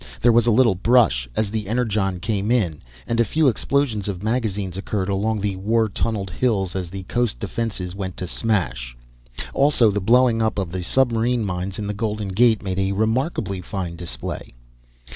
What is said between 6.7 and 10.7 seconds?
as the coast defences went to smash. Also, the blowing up